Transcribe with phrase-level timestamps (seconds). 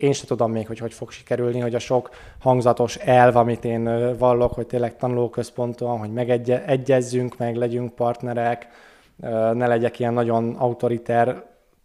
[0.00, 4.16] én se tudom még, hogy hogy fog sikerülni, hogy a sok hangzatos elv, amit én
[4.18, 8.68] vallok, hogy tényleg tanulóközponton, hogy megegyezzünk, meg legyünk partnerek,
[9.52, 11.42] ne legyek ilyen nagyon autoriter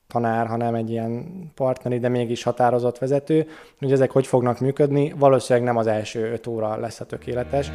[0.07, 1.25] tanár, hanem egy ilyen
[1.55, 3.47] partneri, de mégis határozott vezető,
[3.79, 7.72] hogy ezek hogy fognak működni, valószínűleg nem az első öt óra lesz a tökéletes.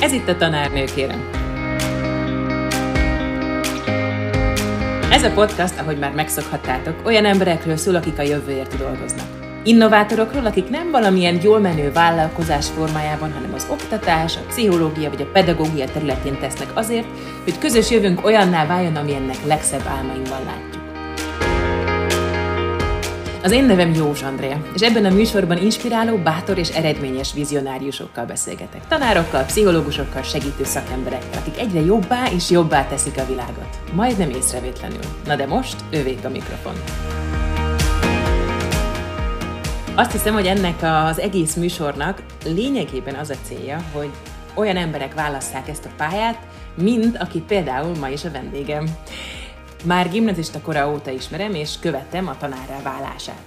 [0.00, 1.41] Ez itt a tanárnő, kérem.
[5.12, 9.26] Ez a podcast, ahogy már megszokhattátok, olyan emberekről szól, akik a jövőért dolgoznak.
[9.64, 15.30] Innovátorokról, akik nem valamilyen jól menő vállalkozás formájában, hanem az oktatás, a pszichológia vagy a
[15.32, 17.06] pedagógia területén tesznek azért,
[17.44, 20.71] hogy közös jövőnk olyanná váljon, amilyennek legszebb álmainkban látjuk.
[23.42, 28.86] Az én nevem Jós Andrea, és ebben a műsorban inspiráló, bátor és eredményes vizionáriusokkal beszélgetek.
[28.88, 33.78] Tanárokkal, pszichológusokkal, segítő szakemberekkel, akik egyre jobbá és jobbá teszik a világot.
[33.92, 35.00] Majdnem észrevétlenül.
[35.26, 36.72] Na de most ővék a mikrofon.
[39.94, 44.10] Azt hiszem, hogy ennek az egész műsornak lényegében az a célja, hogy
[44.54, 46.38] olyan emberek válasszák ezt a pályát,
[46.74, 48.84] mint aki például ma is a vendégem.
[49.84, 53.42] Már gimnazista kora óta ismerem, és követem a tanárrá válását.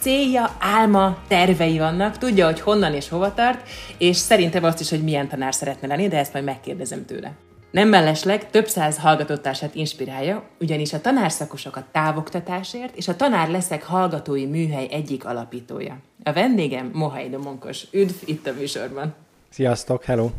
[0.00, 5.02] Célja, álma, tervei vannak, tudja, hogy honnan és hova tart, és szerintem azt is, hogy
[5.02, 7.32] milyen tanár szeretne lenni, de ezt majd megkérdezem tőle.
[7.70, 13.82] Nem mellesleg több száz hallgatótársát inspirálja, ugyanis a tanárszakosok a távoktatásért és a Tanár leszek
[13.82, 15.98] hallgatói műhely egyik alapítója.
[16.22, 17.84] A vendégem Mohai Domonkos.
[17.90, 19.14] Üdv itt a műsorban.
[19.48, 20.30] Sziasztok, hello!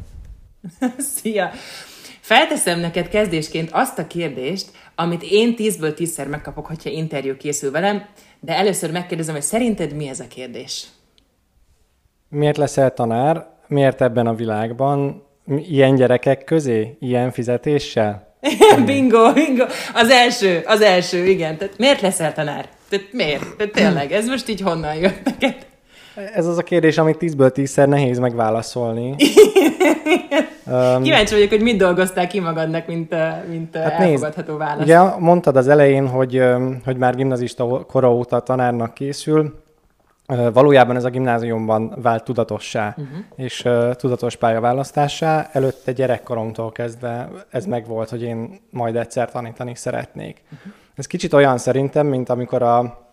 [1.16, 1.52] Szia!
[2.30, 8.06] Felteszem neked kezdésként azt a kérdést, amit én tízből tízszer megkapok, hogyha interjú készül velem,
[8.40, 10.88] de először megkérdezem, hogy szerinted mi ez a kérdés?
[12.30, 13.48] Miért leszel tanár?
[13.68, 15.24] Miért ebben a világban?
[15.46, 16.98] Ilyen gyerekek közé?
[17.00, 18.36] Ilyen fizetéssel?
[18.86, 19.66] bingo, bingo.
[19.94, 21.58] Az első, az első, igen.
[21.58, 22.70] Tehát miért leszel tanár?
[22.90, 23.56] Tehát miért?
[23.58, 25.66] Tehát tényleg, ez most így honnan jött neked?
[26.34, 29.16] Ez az a kérdés, amit tízből tízszer nehéz megválaszolni.
[30.72, 33.16] um, Kíváncsi vagyok, hogy mit dolgoztál ki magadnak, mint,
[33.50, 34.84] mint hát elfogadható nézd, válasz.
[34.84, 36.44] Ugye mondtad az elején, hogy,
[36.86, 39.64] hogy már gimnazista kora óta tanárnak készül.
[40.54, 43.18] Valójában ez a gimnáziumban vált tudatossá, uh-huh.
[43.36, 45.50] és uh, tudatos pályaválasztássá.
[45.52, 50.42] Előtte gyerekkoromtól kezdve ez megvolt, hogy én majd egyszer tanítani szeretnék.
[50.44, 50.74] Uh-huh.
[50.96, 53.08] Ez kicsit olyan szerintem, mint amikor a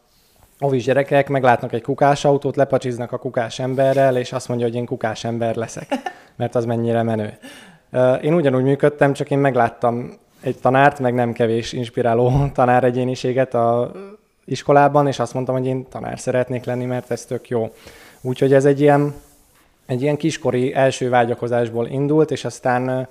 [0.61, 4.84] ovis gyerekek meglátnak egy kukás autót, lepacsiznak a kukás emberrel, és azt mondja, hogy én
[4.84, 5.89] kukás ember leszek,
[6.37, 7.39] mert az mennyire menő.
[8.22, 13.93] Én ugyanúgy működtem, csak én megláttam egy tanárt, meg nem kevés inspiráló tanár egyéniséget a
[14.44, 17.73] iskolában, és azt mondtam, hogy én tanár szeretnék lenni, mert ez tök jó.
[18.21, 19.15] Úgyhogy ez egy ilyen,
[19.87, 23.09] egy ilyen kiskori első vágyakozásból indult, és aztán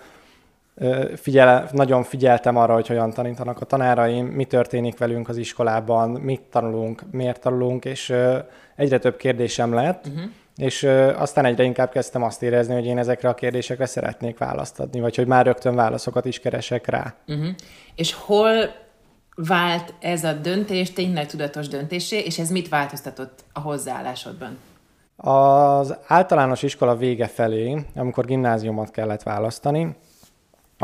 [1.15, 6.41] figyel, nagyon figyeltem arra, hogy hogyan tanítanak a tanáraim, mi történik velünk az iskolában, mit
[6.41, 8.13] tanulunk, miért tanulunk, és
[8.75, 10.23] egyre több kérdésem lett, uh-huh.
[10.55, 10.83] és
[11.17, 15.15] aztán egyre inkább kezdtem azt érezni, hogy én ezekre a kérdésekre szeretnék választ adni, vagy
[15.15, 17.13] hogy már rögtön válaszokat is keresek rá.
[17.27, 17.47] Uh-huh.
[17.95, 18.53] És hol
[19.35, 24.57] vált ez a döntés tényleg tudatos döntésé, és ez mit változtatott a hozzáállásodban?
[25.17, 29.95] Az általános iskola vége felé, amikor gimnáziumot kellett választani,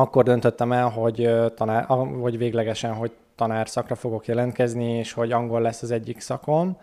[0.01, 1.85] akkor döntöttem el, hogy, tanár,
[2.21, 6.77] hogy véglegesen, hogy tanárszakra fogok jelentkezni, és hogy angol lesz az egyik szakom.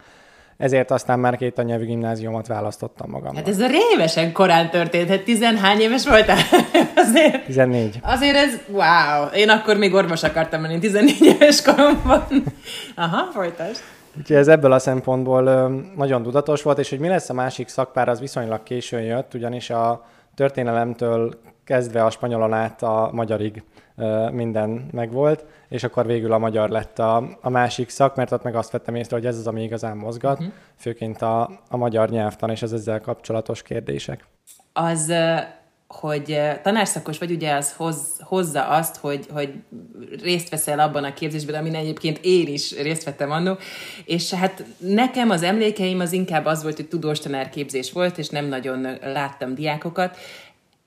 [0.57, 3.37] Ezért aztán már két anyelvű gimnáziumot választottam magamnak.
[3.37, 6.39] Hát ez a rémesen korán történt, hát tizenhány éves voltál?
[7.05, 7.99] azért, 14.
[8.03, 12.27] Azért ez, wow, én akkor még orvos akartam menni 14 éves koromban.
[12.97, 13.81] Aha, folytasd.
[14.19, 18.09] Úgyhogy ez ebből a szempontból nagyon tudatos volt, és hogy mi lesz a másik szakpár,
[18.09, 23.63] az viszonylag későn jött, ugyanis a történelemtől kezdve a spanyolon át a magyarig
[24.31, 28.55] minden megvolt, és akkor végül a magyar lett a, a másik szak, mert ott meg
[28.55, 30.55] azt vettem észre, hogy ez az, ami igazán mozgat, uh-huh.
[30.77, 34.25] főként a, a magyar nyelvtan és az ezzel kapcsolatos kérdések.
[34.73, 35.13] Az,
[35.89, 39.55] hogy tanárszakos vagy, ugye az hoz, hozza azt, hogy, hogy
[40.23, 43.57] részt veszel abban a képzésben, amin egyébként én is részt vettem annó,
[44.05, 48.47] és hát nekem az emlékeim az inkább az volt, hogy tudós tanárképzés volt, és nem
[48.47, 50.17] nagyon láttam diákokat,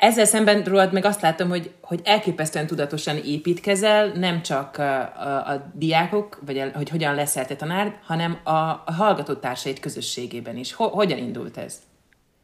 [0.01, 5.51] ezzel szemben rólad meg azt látom, hogy, hogy elképesztően tudatosan építkezel, nem csak a, a,
[5.51, 10.73] a diákok, vagy a, hogy hogyan leszel te tanár, hanem a, a hallgatótársait közösségében is.
[10.73, 11.79] Ho, hogyan indult ez?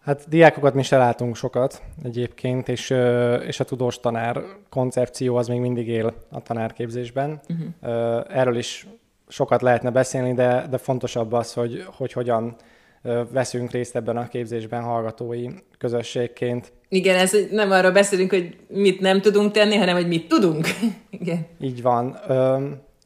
[0.03, 2.89] Hát diákokat mi se látunk sokat egyébként, és,
[3.47, 7.41] és a tudós tanár koncepció az még mindig él a tanárképzésben.
[7.49, 8.25] Uh-huh.
[8.29, 8.87] Erről is
[9.27, 12.55] sokat lehetne beszélni, de, de fontosabb az, hogy, hogy hogyan
[13.31, 16.73] veszünk részt ebben a képzésben hallgatói közösségként.
[16.89, 20.67] Igen, ez nem arról beszélünk, hogy mit nem tudunk tenni, hanem hogy mit tudunk.
[21.19, 21.47] Igen.
[21.59, 22.19] Így van.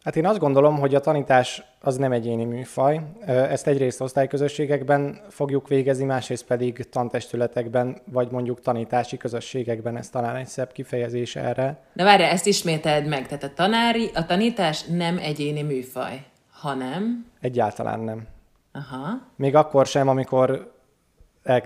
[0.03, 3.01] Hát én azt gondolom, hogy a tanítás az nem egyéni műfaj.
[3.25, 9.97] Ezt egyrészt osztályközösségekben fogjuk végezni, másrészt pedig tantestületekben, vagy mondjuk tanítási közösségekben.
[9.97, 11.83] Ez talán egy szebb kifejezés erre.
[11.93, 13.27] De várj, ezt ismételd meg.
[13.27, 17.25] Tehát a, tanári, a tanítás nem egyéni műfaj, hanem...
[17.41, 18.27] Egyáltalán nem.
[18.71, 19.27] Aha.
[19.35, 20.71] Még akkor sem, amikor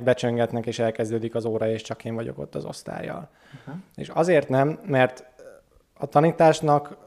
[0.04, 3.30] becsöngetnek és elkezdődik az óra, és csak én vagyok ott az osztályjal.
[3.66, 3.78] Aha.
[3.96, 5.24] És azért nem, mert
[5.94, 6.98] a tanításnak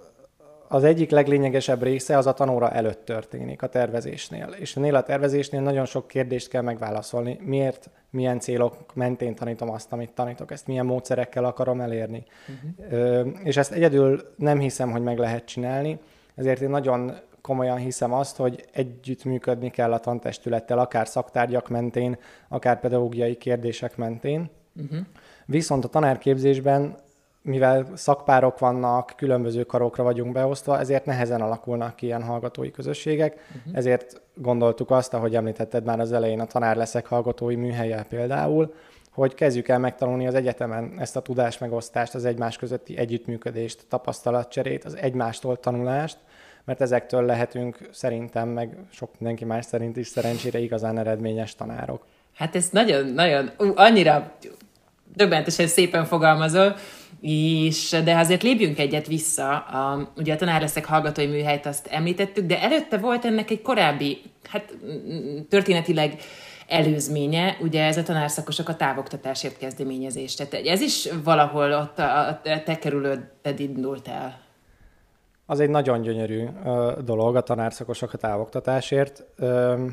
[0.68, 4.48] az egyik leglényegesebb része az a tanóra előtt történik, a tervezésnél.
[4.58, 7.38] És ennél a tervezésnél nagyon sok kérdést kell megválaszolni.
[7.42, 12.24] Miért, milyen célok mentén tanítom azt, amit tanítok, ezt milyen módszerekkel akarom elérni.
[12.90, 13.28] Uh-huh.
[13.42, 15.98] És ezt egyedül nem hiszem, hogy meg lehet csinálni,
[16.34, 22.18] ezért én nagyon komolyan hiszem azt, hogy együtt működni kell a tantestülettel, akár szaktárgyak mentén,
[22.48, 24.50] akár pedagógiai kérdések mentén.
[24.76, 24.98] Uh-huh.
[25.46, 26.96] Viszont a tanárképzésben
[27.42, 33.76] mivel szakpárok vannak, különböző karokra vagyunk beosztva, ezért nehezen alakulnak ki ilyen hallgatói közösségek, uh-huh.
[33.76, 38.74] ezért gondoltuk azt, ahogy említetted már az elején, a tanár leszek hallgatói műhelyel például,
[39.18, 44.96] hogy kezdjük el megtanulni az egyetemen ezt a tudásmegosztást, az egymás közötti együttműködést, tapasztalatcserét, az
[44.96, 46.18] egymástól tanulást,
[46.68, 52.06] mert ezektől lehetünk szerintem, meg sok mindenki más szerint is szerencsére igazán eredményes tanárok.
[52.34, 54.32] Hát ez nagyon, nagyon, ú, annyira
[55.14, 56.76] döbbentesen szépen fogalmazol,
[57.20, 59.58] és, de azért lépjünk egyet vissza.
[59.58, 64.22] A, ugye a tanár leszek hallgatói műhelyt azt említettük, de előtte volt ennek egy korábbi,
[64.48, 64.74] hát
[65.48, 66.20] történetileg
[66.66, 70.34] előzménye, ugye ez a tanárszakosok a távoktatásért kezdeményezés.
[70.34, 73.20] Tehát ez is valahol ott a, a te kerülőd
[73.56, 74.46] indult el.
[75.50, 79.24] Az egy nagyon gyönyörű ö, dolog a tanárszakosok a távoktatásért.
[79.36, 79.84] Ö,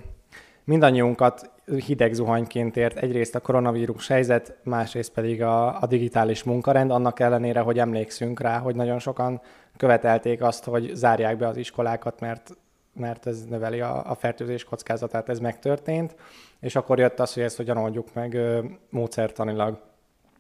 [0.64, 1.52] mindannyiunkat
[1.86, 7.60] hideg zuhanyként ért egyrészt a koronavírus helyzet, másrészt pedig a, a digitális munkarend, annak ellenére,
[7.60, 9.42] hogy emlékszünk rá, hogy nagyon sokan
[9.78, 12.58] követelték azt, hogy zárják be az iskolákat, mert,
[12.94, 16.16] mert ez növeli a, a fertőzés kockázatát, ez megtörtént,
[16.60, 18.60] és akkor jött az, hogy ezt hogyan oldjuk meg ö,
[18.90, 19.80] módszertanilag.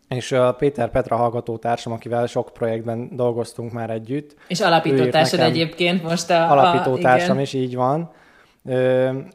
[0.07, 4.35] És a Péter Petra hallgatótársam, akivel sok projektben dolgoztunk már együtt.
[4.47, 6.51] És alapítótársad egyébként most a...
[6.51, 8.11] Alapítótársam is így van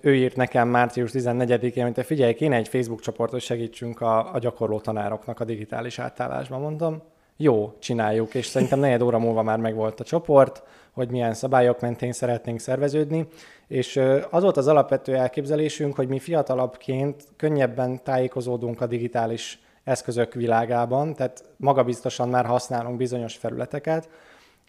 [0.01, 4.35] ő írt nekem március 14-én, hogy te figyelj, kéne egy Facebook csoport, hogy segítsünk a,
[4.35, 6.61] a gyakorló tanároknak a digitális átállásban.
[6.61, 7.03] Mondom,
[7.37, 10.63] jó, csináljuk, és szerintem negyed óra múlva már megvolt a csoport,
[10.93, 13.27] hogy milyen szabályok mentén szeretnénk szerveződni,
[13.69, 14.01] és
[14.31, 21.45] az volt az alapvető elképzelésünk, hogy mi fiatalabbként könnyebben tájékozódunk a digitális eszközök világában, tehát
[21.57, 24.09] magabiztosan már használunk bizonyos felületeket,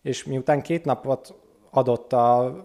[0.02, 1.34] és miután két napot
[1.70, 2.56] adott a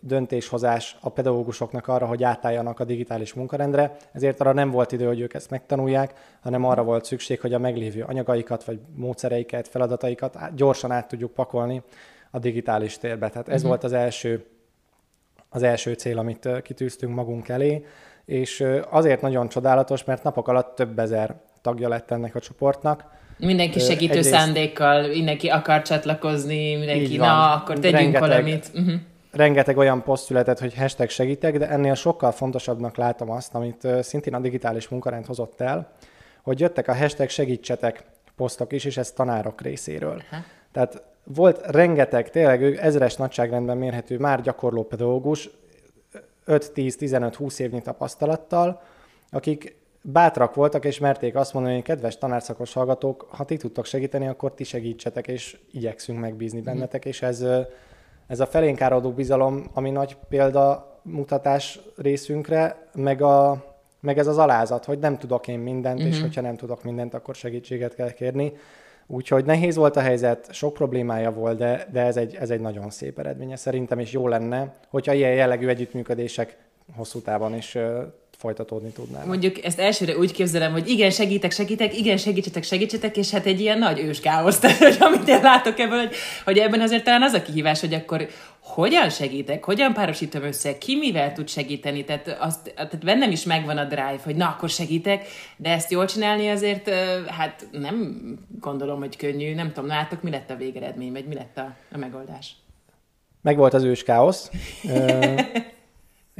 [0.00, 5.20] döntéshozás a pedagógusoknak arra, hogy átálljanak a digitális munkarendre, ezért arra nem volt idő, hogy
[5.20, 10.90] ők ezt megtanulják, hanem arra volt szükség, hogy a meglévő anyagaikat, vagy módszereiket, feladataikat gyorsan
[10.90, 11.82] át tudjuk pakolni
[12.30, 13.28] a digitális térbe.
[13.28, 13.68] Tehát ez uh-huh.
[13.68, 14.46] volt az első,
[15.48, 17.84] az első cél, amit kitűztünk magunk elé,
[18.24, 23.04] és azért nagyon csodálatos, mert napok alatt több ezer tagja lett ennek a csoportnak.
[23.38, 24.30] Mindenki segítő Egyrészt...
[24.30, 28.70] szándékkal, mindenki akar csatlakozni, mindenki, na, akkor tegyünk rengeteg, valamit.
[28.74, 33.86] Uh-huh rengeteg olyan poszt született, hogy hashtag segítek, de ennél sokkal fontosabbnak látom azt, amit
[34.00, 35.92] szintén a digitális munkarend hozott el,
[36.42, 38.04] hogy jöttek a hashtag segítsetek
[38.36, 40.22] posztok is, és ez tanárok részéről.
[40.30, 40.36] Ha.
[40.72, 45.50] Tehát volt rengeteg, tényleg ő ezres nagyságrendben mérhető már gyakorló pedagógus,
[46.46, 48.82] 5-10-15-20 évnyi tapasztalattal,
[49.30, 54.26] akik bátrak voltak, és merték azt mondani, hogy kedves tanárszakos hallgatók, ha ti tudtok segíteni,
[54.26, 57.08] akkor ti segítsetek, és igyekszünk megbízni bennetek, mm.
[57.08, 57.44] és ez
[58.30, 63.64] ez a felénk áradó bizalom, ami nagy példa mutatás részünkre, meg, a,
[64.00, 66.10] meg ez az alázat, hogy nem tudok én mindent, uh-huh.
[66.10, 66.24] és mhm.
[66.26, 68.52] hogyha nem tudok mindent, akkor segítséget kell kérni.
[69.06, 72.90] Úgyhogy nehéz volt a helyzet, sok problémája volt, de, de ez, egy, ez egy nagyon
[72.90, 76.58] szép eredménye szerintem, és jó lenne, hogyha ilyen jellegű együttműködések
[76.96, 77.78] hosszú távon is
[78.40, 79.26] folytatódni tudnának.
[79.26, 83.60] Mondjuk ezt elsőre úgy képzelem, hogy igen, segítek, segítek, igen, segítsetek, segítsetek, és hát egy
[83.60, 87.22] ilyen nagy ős káosz, tehát, hogy amit én látok ebből, hogy, hogy ebben azért talán
[87.22, 88.28] az a kihívás, hogy akkor
[88.60, 93.78] hogyan segítek, hogyan párosítom össze, ki mivel tud segíteni, tehát, azt, tehát bennem is megvan
[93.78, 96.88] a drive, hogy na, akkor segítek, de ezt jól csinálni azért,
[97.26, 98.20] hát nem
[98.60, 101.98] gondolom, hogy könnyű, nem tudom, látok, mi lett a végeredmény, vagy mi lett a, a
[101.98, 102.56] megoldás.
[103.42, 104.50] Megvolt az ős káosz.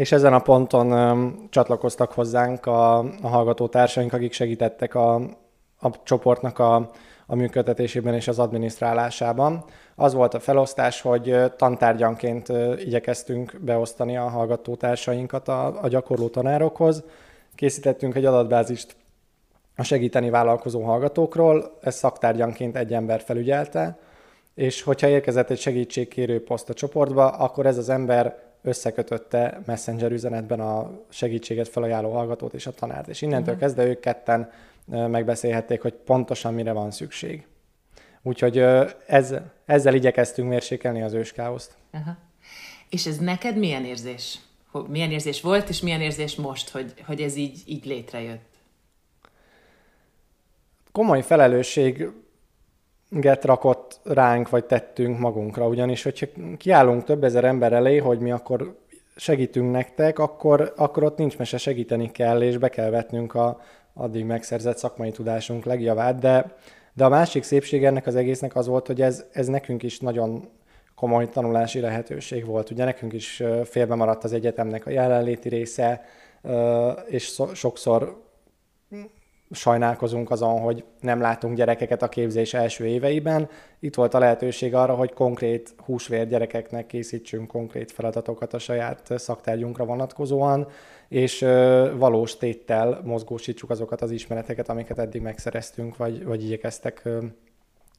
[0.01, 5.15] És ezen a ponton um, csatlakoztak hozzánk a, a hallgatótársaink, akik segítettek a,
[5.81, 6.91] a csoportnak a,
[7.27, 9.65] a működtetésében és az adminisztrálásában.
[9.95, 17.03] Az volt a felosztás, hogy tantárgyanként igyekeztünk beosztani a hallgatótársainkat a, a gyakorló tanárokhoz.
[17.55, 18.97] Készítettünk egy adatbázist
[19.77, 23.99] a segíteni vállalkozó hallgatókról, ezt szaktárgyanként egy ember felügyelte,
[24.55, 30.61] és hogyha érkezett egy segítségkérő poszt a csoportba, akkor ez az ember összekötötte Messenger üzenetben
[30.61, 33.09] a segítséget felajánló hallgatót és a tanárt.
[33.09, 33.61] És innentől uh-huh.
[33.61, 34.51] kezdve ők ketten
[34.87, 37.47] megbeszélhették, hogy pontosan mire van szükség.
[38.23, 38.59] Úgyhogy
[39.07, 41.75] ez, ezzel igyekeztünk mérsékelni az őskáoszt.
[41.93, 42.15] Uh-huh.
[42.89, 44.39] És ez neked milyen érzés?
[44.89, 48.49] Milyen érzés volt, és milyen érzés most, hogy, hogy ez így, így létrejött?
[50.93, 52.09] Komoly felelősség
[53.11, 55.69] get rakott ránk, vagy tettünk magunkra.
[55.69, 56.27] Ugyanis, hogyha
[56.57, 58.77] kiállunk több ezer ember elé, hogy mi akkor
[59.17, 63.61] segítünk nektek, akkor, akkor ott nincs mese, segíteni kell, és be kell vetnünk a
[63.95, 66.57] addig megszerzett szakmai tudásunk legjavát, de,
[66.95, 70.49] de a másik szépség ennek az egésznek az volt, hogy ez, ez nekünk is nagyon
[70.95, 72.71] komoly tanulási lehetőség volt.
[72.71, 76.05] Ugye nekünk is félbe maradt az egyetemnek a jelenléti része,
[77.07, 78.30] és sokszor
[79.51, 83.49] sajnálkozunk azon, hogy nem látunk gyerekeket a képzés első éveiben.
[83.79, 89.85] Itt volt a lehetőség arra, hogy konkrét húsvér gyerekeknek készítsünk konkrét feladatokat a saját szaktárgyunkra
[89.85, 90.69] vonatkozóan,
[91.09, 91.41] és
[91.97, 97.09] valós téttel mozgósítsuk azokat az ismereteket, amiket eddig megszereztünk, vagy, vagy igyekeztek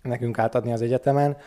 [0.01, 1.37] nekünk átadni az egyetemen.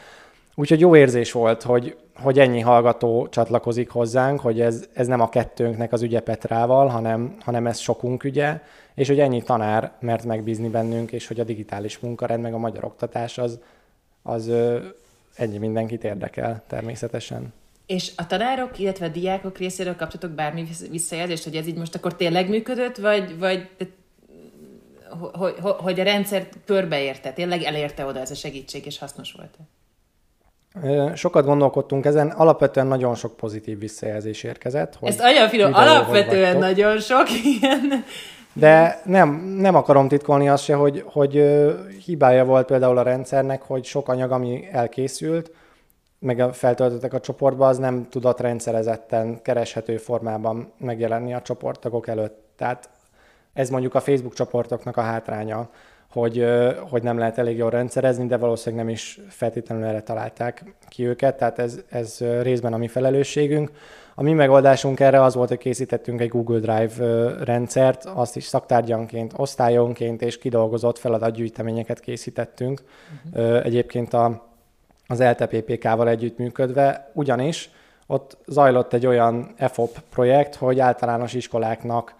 [0.54, 5.28] Úgyhogy jó érzés volt, hogy, hogy ennyi hallgató csatlakozik hozzánk, hogy ez, ez nem a
[5.28, 8.60] kettőnknek az ügye Petrával, hanem, hanem ez sokunk ügye,
[8.94, 12.84] és hogy ennyi tanár mert megbízni bennünk, és hogy a digitális munkarend, meg a magyar
[12.84, 13.58] oktatás az,
[14.22, 14.50] az
[15.34, 17.52] ennyi mindenkit érdekel természetesen.
[17.86, 22.16] És a tanárok, illetve a diákok részéről kaptatok bármi visszajelzést, hogy ez így most akkor
[22.16, 23.68] tényleg működött, vagy, vagy
[25.32, 29.62] hogy, hogy a rendszer körbeérte, tényleg elérte oda ez a segítség, és hasznos volt-e?
[31.14, 34.94] Sokat gondolkodtunk ezen, alapvetően nagyon sok pozitív visszajelzés érkezett.
[34.94, 37.26] Hogy Ezt olyan finom, alapvetően nagyon sok,
[37.60, 38.04] ilyen.
[38.52, 39.28] De nem,
[39.58, 41.44] nem akarom titkolni azt se, hogy, hogy
[42.04, 45.50] hibája volt például a rendszernek, hogy sok anyag, ami elkészült,
[46.18, 52.44] meg feltöltöttek a csoportba, az nem tudott rendszerezetten, kereshető formában megjelenni a csoporttagok előtt.
[52.56, 52.88] Tehát
[53.52, 55.68] ez mondjuk a Facebook csoportoknak a hátránya,
[56.14, 56.46] hogy,
[56.90, 61.36] hogy nem lehet elég jól rendszerezni, de valószínűleg nem is feltétlenül erre találták ki őket,
[61.36, 63.70] tehát ez, ez részben a mi felelősségünk.
[64.14, 69.32] A mi megoldásunk erre az volt, hogy készítettünk egy Google Drive rendszert, azt is szaktárgyanként,
[69.36, 72.82] osztályonként és kidolgozott feladatgyűjteményeket készítettünk.
[73.34, 73.64] Uh-huh.
[73.64, 74.46] Egyébként a,
[75.06, 77.70] az LTPPK-val együttműködve, ugyanis
[78.06, 82.14] ott zajlott egy olyan EFOP projekt, hogy általános iskoláknak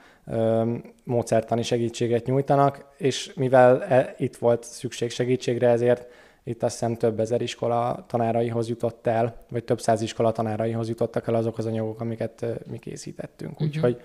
[1.05, 6.07] módszertani segítséget nyújtanak, és mivel e, itt volt szükség segítségre, ezért
[6.45, 11.29] itt azt hiszem több ezer iskola tanáraihoz jutott el, vagy több száz iskola tanáraihoz jutottak
[11.29, 13.53] el azok az anyagok, amiket mi készítettünk.
[13.53, 13.67] Uh-huh.
[13.67, 14.01] Úgyhogy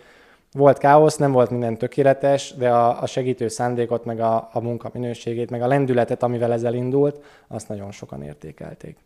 [0.51, 4.89] volt káosz, nem volt minden tökéletes, de a, a segítő szándékot, meg a, a munka
[4.93, 8.97] minőségét, meg a lendületet, amivel ezzel indult, azt nagyon sokan értékelték.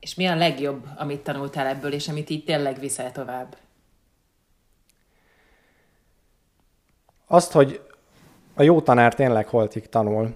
[0.00, 3.56] És mi a legjobb, amit tanultál ebből, és amit így tényleg viszel tovább?
[7.32, 7.80] Azt, hogy
[8.54, 10.34] a jó tanár tényleg holtig tanul,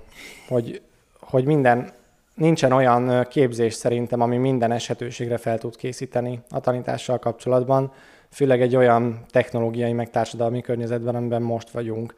[0.48, 0.82] hogy,
[1.20, 1.92] hogy minden,
[2.34, 7.92] nincsen olyan képzés szerintem, ami minden esetőségre fel tud készíteni a tanítással kapcsolatban,
[8.30, 12.14] főleg egy olyan technológiai, meg társadalmi környezetben, amiben most vagyunk.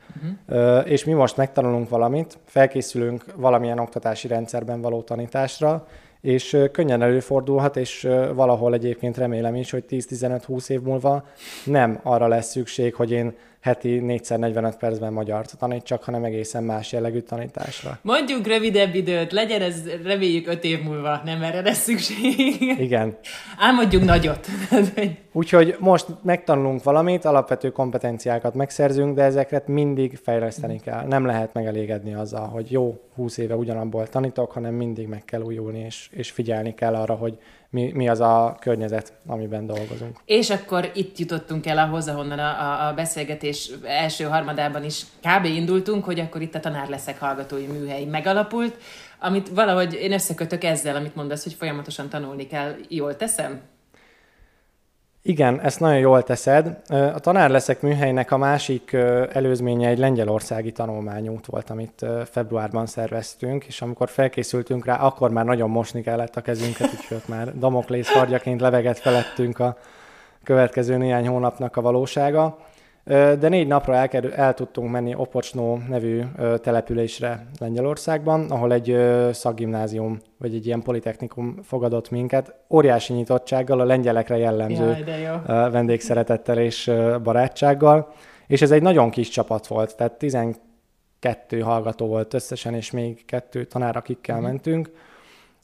[0.47, 0.91] Uh-huh.
[0.91, 5.87] És mi most megtanulunk valamit, felkészülünk valamilyen oktatási rendszerben való tanításra,
[6.21, 11.27] és könnyen előfordulhat, és valahol egyébként remélem is, hogy 10-15-20 év múlva
[11.65, 17.21] nem arra lesz szükség, hogy én heti 4x45 percben magyar tanítsak, hanem egészen más jellegű
[17.21, 17.99] tanításra.
[18.03, 22.61] Mondjuk rövidebb időt, legyen ez reméljük 5 év múlva, nem erre lesz szükség.
[22.79, 23.17] Igen.
[23.59, 24.47] Álmodjunk nagyot.
[25.33, 31.07] Úgyhogy most megtanulunk valamit, alapvető kompetenciákat megszerzünk, de ezeket mindig fejleszteni kell.
[31.07, 35.79] Nem lehet megelégedni azzal, hogy jó, 20 éve ugyanabból tanítok, hanem mindig meg kell újulni,
[35.79, 37.39] és, és figyelni kell arra, hogy
[37.71, 40.17] mi, mi az a környezet, amiben dolgozunk.
[40.25, 45.45] És akkor itt jutottunk el ahhoz, ahonnan a, a beszélgetés első harmadában is kb.
[45.45, 48.77] indultunk, hogy akkor itt a tanár leszek hallgatói műhely megalapult,
[49.21, 52.75] amit valahogy én összekötök ezzel, amit mondasz, hogy folyamatosan tanulni kell.
[52.89, 53.61] Jól teszem?
[55.23, 56.81] Igen, ezt nagyon jól teszed.
[56.89, 58.93] A Tanár leszek műhelynek a másik
[59.33, 65.71] előzménye egy lengyelországi tanulmányút volt, amit februárban szerveztünk, és amikor felkészültünk rá, akkor már nagyon
[65.71, 69.77] mosni kellett a kezünket, úgyhogy már Damoklész kardjaként leveget felettünk a
[70.45, 72.59] következő néhány hónapnak a valósága
[73.09, 76.23] de négy napra el, el tudtunk menni Opocsnó nevű
[76.63, 78.97] településre Lengyelországban, ahol egy
[79.33, 86.91] szakgimnázium, vagy egy ilyen politechnikum fogadott minket, óriási nyitottsággal, a lengyelekre jellemző Jaj, vendégszeretettel és
[87.23, 88.13] barátsággal,
[88.47, 93.65] és ez egy nagyon kis csapat volt, tehát 12 hallgató volt összesen, és még kettő
[93.65, 94.43] tanár, akikkel mm.
[94.43, 94.91] mentünk,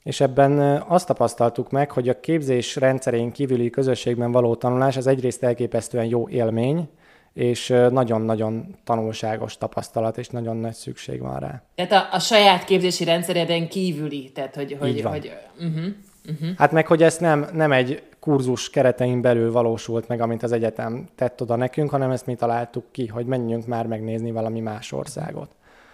[0.03, 5.43] és ebben azt tapasztaltuk meg, hogy a képzés rendszerén kívüli közösségben való tanulás az egyrészt
[5.43, 6.89] elképesztően jó élmény,
[7.35, 11.61] és nagyon-nagyon tanulságos tapasztalat, és nagyon nagy szükség van rá.
[11.75, 14.77] Tehát a, a saját képzési rendszereden kívüli, tehát hogy...
[14.79, 15.85] hogy, hogy uh-huh,
[16.29, 16.49] uh-huh.
[16.57, 21.05] Hát meg, hogy ezt nem, nem egy kurzus keretein belül valósult meg, amint az egyetem
[21.15, 25.49] tett oda nekünk, hanem ezt mi találtuk ki, hogy menjünk már megnézni valami más országot.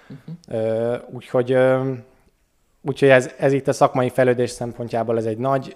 [0.10, 1.01] Uh-huh.
[1.12, 1.57] Úgyhogy
[2.81, 5.75] Úgyhogy ez, ez itt a szakmai fejlődés szempontjából ez egy nagy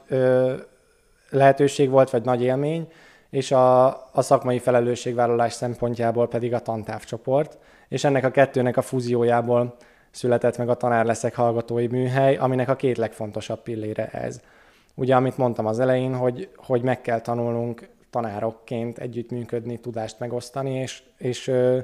[1.30, 2.88] lehetőség volt, vagy nagy élmény,
[3.36, 9.76] és a, a szakmai felelősségvállalás szempontjából pedig a tantávcsoport, és ennek a kettőnek a fúziójából
[10.12, 14.42] született meg a Tanár leszek hallgatói műhely, aminek a két legfontosabb pillére ez.
[14.94, 21.04] Ugye, amit mondtam az elején, hogy, hogy meg kell tanulnunk tanárokként együttműködni, tudást megosztani, és,
[21.18, 21.78] és ö,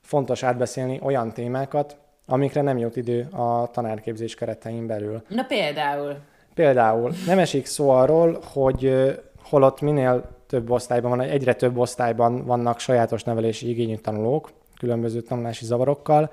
[0.00, 5.22] fontos átbeszélni olyan témákat, amikre nem jut idő a tanárképzés keretein belül.
[5.28, 6.16] Na például?
[6.54, 12.78] Például nem esik szó arról, hogy holott minél több osztályban van, egyre több osztályban vannak
[12.78, 16.30] sajátos nevelési igényű tanulók, különböző tanulási zavarokkal,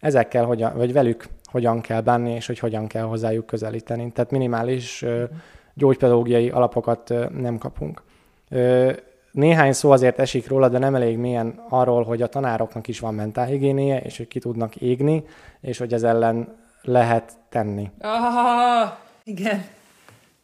[0.00, 4.12] ezekkel hogyan, vagy velük hogyan kell bánni, és hogy hogyan kell hozzájuk közelíteni.
[4.12, 5.04] Tehát minimális
[5.74, 8.02] gyógypedagógiai alapokat nem kapunk.
[9.30, 13.14] Néhány szó azért esik róla, de nem elég mélyen arról, hogy a tanároknak is van
[13.14, 15.24] mentálhigiénie, és hogy ki tudnak égni,
[15.60, 17.90] és hogy ez ellen lehet tenni.
[18.00, 18.90] Oh,
[19.24, 19.64] igen.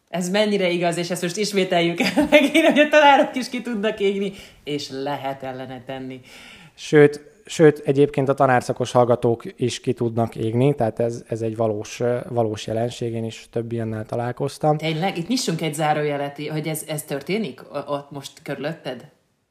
[0.08, 4.00] Ez mennyire igaz, és ezt most ismételjük el megint, hogy a tanárok is ki tudnak
[4.00, 4.32] égni,
[4.64, 6.20] és lehet ellene tenni.
[6.74, 12.02] Sőt, Sőt, egyébként a tanárszakos hallgatók is ki tudnak égni, tehát ez, ez egy valós,
[12.28, 14.76] valós jelenség, én is több ilyennel találkoztam.
[14.76, 15.18] Tényleg?
[15.18, 19.08] Itt nyissunk egy zárójelet, hogy ez, ez történik ott most körülötted?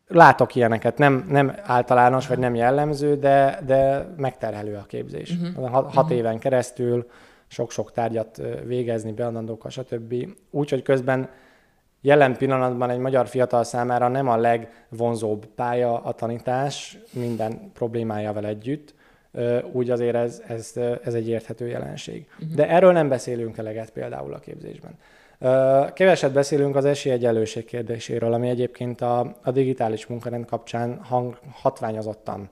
[0.08, 2.38] Látok ilyeneket, nem, nem általános, uh-huh.
[2.38, 5.32] vagy nem jellemző, de, de megterhelő a képzés.
[5.32, 5.70] Uh-huh.
[5.70, 6.18] Hat, hat uh-huh.
[6.18, 7.08] éven keresztül
[7.48, 10.27] sok-sok tárgyat végezni, beadandókkal, stb.
[10.50, 11.30] Úgyhogy közben
[12.01, 18.96] Jelen pillanatban egy magyar fiatal számára nem a legvonzóbb pálya a tanítás, minden problémájával együtt,
[19.72, 22.28] úgy azért ez, ez, ez egy érthető jelenség.
[22.34, 22.56] Uh-huh.
[22.56, 24.98] De erről nem beszélünk eleget például a képzésben.
[25.93, 32.50] Keveset beszélünk az esélyegyenlőség kérdéséről, ami egyébként a, a digitális munkarend kapcsán hang, hatványozottan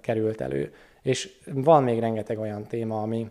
[0.00, 0.72] került elő.
[1.02, 3.30] És van még rengeteg olyan téma, ami,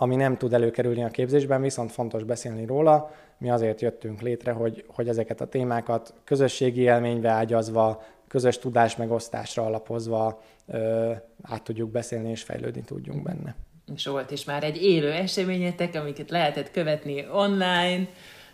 [0.00, 4.84] ami nem tud előkerülni a képzésben, viszont fontos beszélni róla, mi azért jöttünk létre, hogy,
[4.86, 12.30] hogy ezeket a témákat közösségi élménybe ágyazva, közös tudás megosztásra alapozva ö, át tudjuk beszélni
[12.30, 13.56] és fejlődni tudjunk benne.
[13.94, 18.08] És volt is már egy élő eseményetek, amiket lehetett követni online,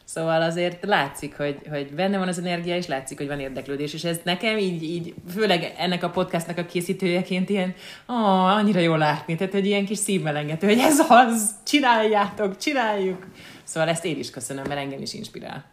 [0.04, 4.04] Szóval azért látszik, hogy, hogy benne van az energia, és látszik, hogy van érdeklődés, és
[4.04, 7.74] ez nekem így, így főleg ennek a podcastnak a készítőjeként ilyen,
[8.06, 13.26] ah, annyira jól látni, tehát hogy ilyen kis szívmelengető, hogy ez az, csináljátok, csináljuk.
[13.64, 15.64] Szóval ezt én is köszönöm, mert engem is inspirál.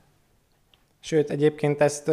[1.00, 2.12] Sőt, egyébként ezt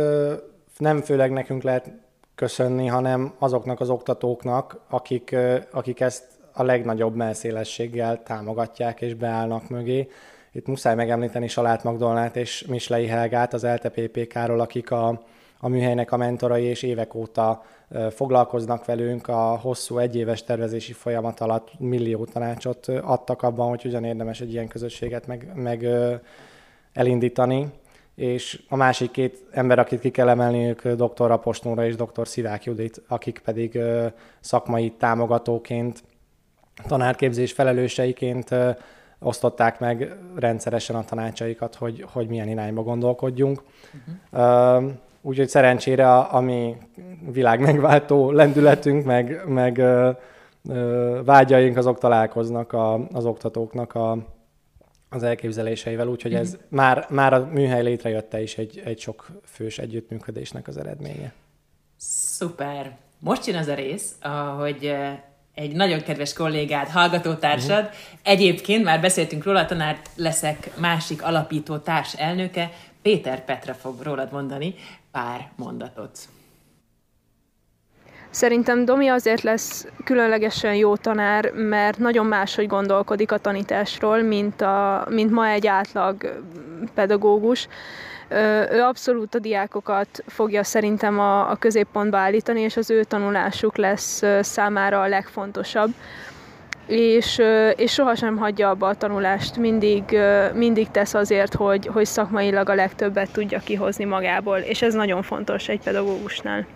[0.76, 1.90] nem főleg nekünk lehet
[2.34, 5.36] köszönni, hanem azoknak az oktatóknak, akik,
[5.70, 10.08] akik ezt a legnagyobb melszélességgel támogatják és beállnak mögé.
[10.52, 15.22] Itt muszáj megemlíteni Salát Magdolnát és Mislei Helgát, az LTPPK-ról, akik a,
[15.60, 17.62] a műhelynek a mentorai, és évek óta
[18.10, 19.28] foglalkoznak velünk.
[19.28, 24.68] A hosszú egyéves tervezési folyamat alatt millió tanácsot adtak abban, hogy hogyan érdemes egy ilyen
[24.68, 25.86] közösséget meg, meg
[26.92, 27.66] elindítani.
[28.14, 31.26] És a másik két ember, akit ki kell emelni, ők dr.
[31.26, 32.28] Rapostnóra és dr.
[32.28, 33.78] Szivák Judit, akik pedig
[34.40, 36.02] szakmai támogatóként,
[36.86, 38.54] tanárképzés felelőseiként
[39.18, 43.62] osztották meg rendszeresen a tanácsaikat, hogy, hogy milyen irányba gondolkodjunk.
[44.32, 44.92] Uh-huh.
[45.20, 46.76] Úgyhogy szerencsére a, a mi
[47.32, 50.10] világ megváltó lendületünk, meg, meg ö,
[50.68, 54.18] ö, vágyaink azok találkoznak a, az oktatóknak a,
[55.08, 56.68] az elképzeléseivel, úgyhogy ez uh-huh.
[56.68, 61.32] már, már a műhely létrejötte is egy, egy sok fős együttműködésnek az eredménye.
[61.96, 62.96] Szuper!
[63.18, 64.14] Most jön az a rész,
[64.58, 64.94] hogy
[65.58, 67.84] egy nagyon kedves kollégád, hallgatótársad.
[67.84, 67.98] Uh-huh.
[68.22, 72.70] Egyébként már beszéltünk róla, tanár leszek másik alapító társ elnöke,
[73.02, 74.74] Péter Petra fog rólad mondani
[75.12, 76.18] pár mondatot.
[78.30, 85.06] Szerintem Domi azért lesz különlegesen jó tanár, mert nagyon máshogy gondolkodik a tanításról, mint, a,
[85.10, 86.42] mint ma egy átlag
[86.94, 87.68] pedagógus.
[88.70, 94.22] Ő abszolút a diákokat fogja szerintem a, a középpontba állítani, és az ő tanulásuk lesz
[94.40, 95.90] számára a legfontosabb.
[96.86, 97.42] És,
[97.76, 100.18] és sohasem hagyja abba a tanulást, mindig,
[100.54, 105.68] mindig tesz azért, hogy, hogy szakmailag a legtöbbet tudja kihozni magából, és ez nagyon fontos
[105.68, 106.66] egy pedagógusnál.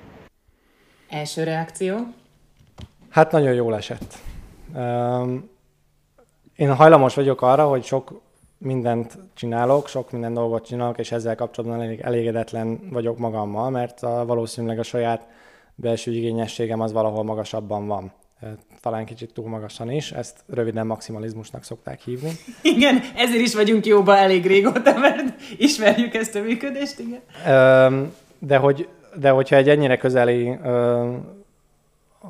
[1.10, 1.96] Első reakció?
[3.10, 4.14] Hát nagyon jól esett.
[6.56, 8.20] én hajlamos vagyok arra, hogy sok
[8.62, 14.24] mindent csinálok, sok minden dolgot csinálok, és ezzel kapcsolatban elég elégedetlen vagyok magammal, mert a,
[14.26, 15.28] valószínűleg a saját
[15.74, 18.12] belső igényességem az valahol magasabban van.
[18.80, 22.30] Talán kicsit túl magasan is, ezt röviden maximalizmusnak szokták hívni.
[22.76, 27.20] Igen, ezért is vagyunk jóba elég régóta, mert ismerjük ezt a működést, igen.
[28.38, 30.58] De, hogy, de hogyha egy ennyire közeli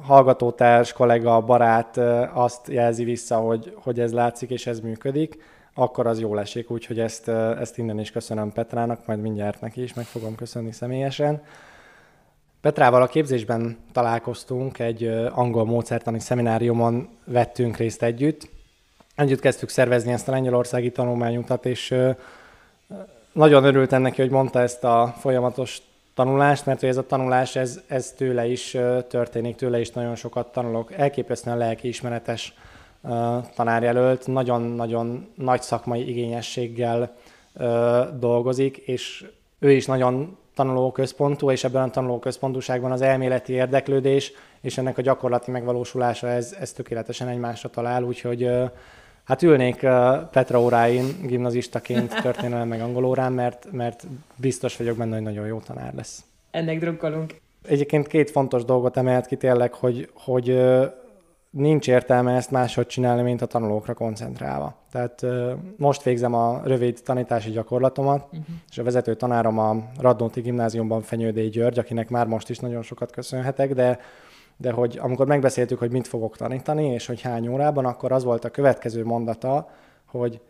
[0.03, 1.97] hallgatótárs, kollega, barát
[2.33, 5.39] azt jelzi vissza, hogy, hogy ez látszik és ez működik,
[5.75, 9.95] akkor az jól esik, úgyhogy ezt, ezt innen is köszönöm Petrának, majd mindjárt neki is
[9.95, 11.43] meg fogom köszönni személyesen.
[12.61, 18.49] Petrával a képzésben találkoztunk, egy angol módszertani szemináriumon vettünk részt együtt.
[19.15, 21.95] Együtt kezdtük szervezni ezt a lengyelországi tanulmányunkat, és
[23.33, 25.83] nagyon örültem neki, hogy mondta ezt a folyamatos
[26.15, 28.77] tanulást, mert ez a tanulás, ez, ez tőle is
[29.09, 30.93] történik, tőle is nagyon sokat tanulok.
[30.93, 32.55] Elképesztően lelkiismeretes
[33.55, 37.15] tanárjelölt, nagyon-nagyon nagy szakmai igényességgel
[38.19, 39.25] dolgozik, és
[39.59, 45.51] ő is nagyon tanulóközpontú, és ebben a tanulóközpontúságban az elméleti érdeklődés és ennek a gyakorlati
[45.51, 48.49] megvalósulása, ez, ez tökéletesen egymásra talál, úgyhogy
[49.25, 49.87] hát ülnék
[50.31, 55.59] Petra óráin gimnazistaként történelem meg angol órán, mert, mert biztos vagyok benne, hogy nagyon jó
[55.59, 56.25] tanár lesz.
[56.51, 57.41] Ennek drukkolunk.
[57.69, 60.61] Egyébként két fontos dolgot emelt ki tényleg, hogy, hogy
[61.53, 64.75] nincs értelme ezt máshogy csinálni, mint a tanulókra koncentrálva.
[64.91, 65.27] Tehát
[65.77, 68.45] most végzem a rövid tanítási gyakorlatomat, uh-huh.
[68.71, 73.11] és a vezető tanárom a Radnóti Gimnáziumban Fenyődé György, akinek már most is nagyon sokat
[73.11, 73.99] köszönhetek, de
[74.57, 78.45] de hogy amikor megbeszéltük, hogy mit fogok tanítani, és hogy hány órában, akkor az volt
[78.45, 79.69] a következő mondata,
[80.07, 80.41] hogy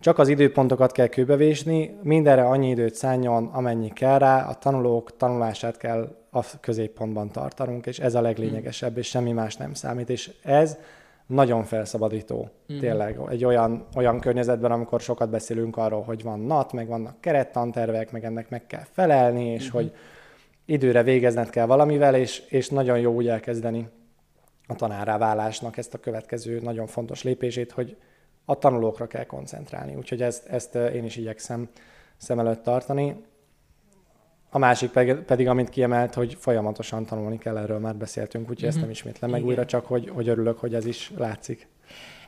[0.00, 5.76] csak az időpontokat kell kőbevésni, mindenre annyi időt szálljon, amennyi kell rá, a tanulók tanulását
[5.76, 10.78] kell a középpontban tartanunk, és ez a leglényegesebb, és semmi más nem számít, és ez
[11.26, 12.78] nagyon felszabadító, mm.
[12.78, 13.18] tényleg.
[13.28, 18.24] Egy olyan, olyan környezetben, amikor sokat beszélünk arról, hogy van NAT, meg vannak kerettantervek, meg
[18.24, 19.72] ennek meg kell felelni, és mm-hmm.
[19.72, 19.92] hogy
[20.64, 23.88] időre végezned kell valamivel, és, és nagyon jó úgy elkezdeni
[24.66, 27.96] a tanárá válásnak ezt a következő nagyon fontos lépését, hogy
[28.44, 29.94] a tanulókra kell koncentrálni.
[29.94, 31.68] Úgyhogy ezt, ezt én is igyekszem
[32.16, 33.24] szem előtt tartani.
[34.54, 34.90] A másik
[35.26, 38.66] pedig, amint kiemelt, hogy folyamatosan tanulni kell, erről már beszéltünk, úgyhogy mm-hmm.
[38.66, 38.84] ezt mhm.
[38.84, 39.50] nem ismétlem meg Igen.
[39.50, 41.66] újra, csak hogy, hogy örülök, hogy ez is látszik.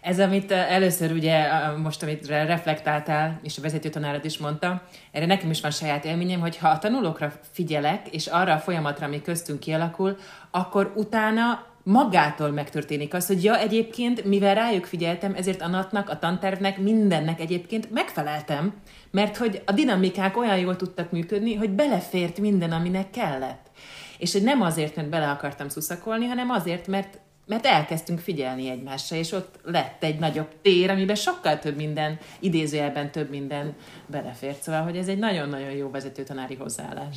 [0.00, 1.46] Ez, amit először ugye
[1.82, 6.40] most, amit reflektáltál, és a vezető tanárod is mondta, erre nekem is van saját élményem,
[6.40, 10.16] hogy ha a tanulókra figyelek, és arra a folyamatra, ami köztünk kialakul,
[10.50, 16.18] akkor utána magától megtörténik az, hogy ja, egyébként, mivel rájuk figyeltem, ezért a natnak, a
[16.18, 18.74] tantervnek, mindennek egyébként megfeleltem,
[19.10, 23.70] mert hogy a dinamikák olyan jól tudtak működni, hogy belefért minden, aminek kellett.
[24.18, 29.16] És hogy nem azért, mert bele akartam szuszakolni, hanem azért, mert mert elkezdtünk figyelni egymásra,
[29.16, 33.74] és ott lett egy nagyobb tér, amiben sokkal több minden, idézőjelben több minden
[34.06, 34.62] belefért.
[34.62, 37.16] Szóval, hogy ez egy nagyon-nagyon jó vezetőtanári hozzáállás.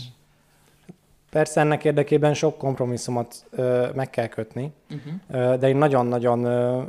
[1.30, 5.52] Persze ennek érdekében sok kompromisszumot ö, meg kell kötni, uh-huh.
[5.52, 6.82] ö, de én nagyon-nagyon ö,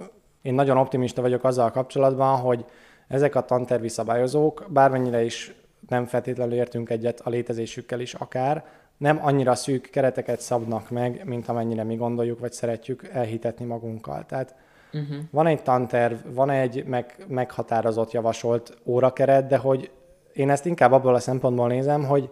[0.43, 2.65] én nagyon optimista vagyok azzal kapcsolatban, hogy
[3.09, 5.55] ezek a tantervi szabályozók, bármennyire is
[5.89, 8.65] nem feltétlenül értünk egyet a létezésükkel is akár,
[8.97, 14.25] nem annyira szűk kereteket szabnak meg, mint amennyire mi gondoljuk, vagy szeretjük elhitetni magunkkal.
[14.27, 14.55] Tehát
[14.93, 15.17] uh-huh.
[15.31, 19.91] van egy tanterv, van egy meg, meghatározott, javasolt órakeret, de hogy
[20.33, 22.31] én ezt inkább abból a szempontból nézem, hogy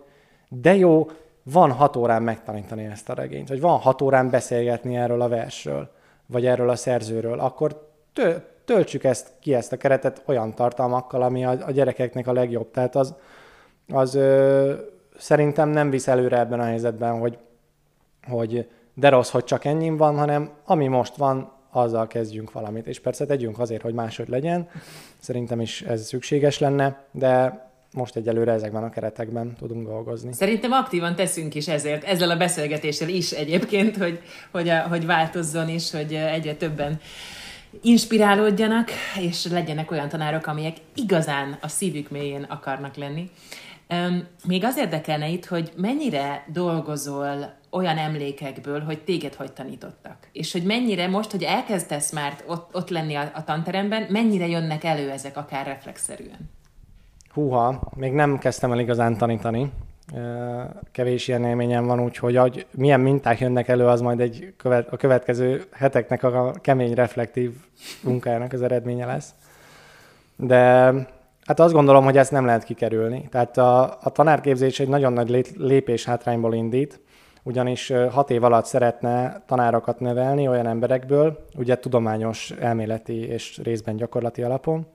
[0.49, 1.07] de jó,
[1.52, 5.90] van hat órán megtanítani ezt a regényt, vagy van hat órán beszélgetni erről a versről,
[6.26, 7.90] vagy erről a szerzőről, akkor
[8.64, 12.70] töltsük ezt ki, ezt a keretet olyan tartalmakkal, ami a, a gyerekeknek a legjobb.
[12.70, 13.14] Tehát az,
[13.92, 14.74] az ö,
[15.18, 17.38] szerintem nem visz előre ebben a helyzetben, hogy,
[18.28, 22.87] hogy de rossz, hogy csak ennyi van, hanem ami most van, azzal kezdjünk valamit.
[22.87, 24.68] És persze tegyünk azért, hogy máshogy legyen.
[25.18, 30.33] Szerintem is ez szükséges lenne, de most egyelőre ezekben a keretekben tudunk dolgozni.
[30.33, 34.20] Szerintem aktívan teszünk is ezért, ezzel a beszélgetéssel is egyébként, hogy,
[34.51, 37.01] hogy, a, hogy változzon is, hogy egyre többen
[37.83, 43.31] inspirálódjanak, és legyenek olyan tanárok, amelyek igazán a szívük mélyén akarnak lenni.
[44.46, 50.29] Még az érdekelne itt, hogy mennyire dolgozol olyan emlékekből, hogy téged hogy tanítottak.
[50.33, 54.85] És hogy mennyire most, hogy elkezdesz már ott, ott lenni a, a tanteremben, mennyire jönnek
[54.85, 56.58] elő ezek akár reflexzerűen?
[57.32, 59.72] Húha, még nem kezdtem el igazán tanítani.
[60.92, 64.96] Kevés ilyen élményem van, úgyhogy hogy milyen minták jönnek elő, az majd egy követ, a
[64.96, 67.52] következő heteknek a kemény reflektív
[68.02, 69.34] munkájának az eredménye lesz.
[70.36, 70.92] De
[71.48, 73.28] Hát azt gondolom, hogy ezt nem lehet kikerülni.
[73.30, 77.00] Tehát a, a tanárképzés egy nagyon nagy lépés hátrányból indít,
[77.42, 84.42] ugyanis hat év alatt szeretne tanárokat nevelni olyan emberekből, ugye tudományos, elméleti és részben gyakorlati
[84.42, 84.86] alapon,